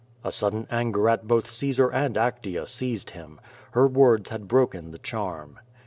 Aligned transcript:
A 0.23 0.31
sudden 0.31 0.65
anger 0.71 1.09
at 1.09 1.27
both 1.27 1.47
Caesar 1.47 1.91
and 1.91 2.15
Actea 2.15 2.67
seized 2.67 3.11
him. 3.11 3.39
Her 3.73 3.87
words 3.87 4.31
had 4.31 4.47
broken 4.47 4.89
the 4.89 4.97
charm. 4.97 5.59